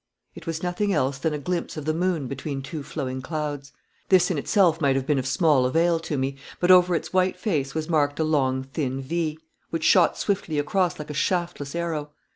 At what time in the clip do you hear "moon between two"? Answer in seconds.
1.93-2.81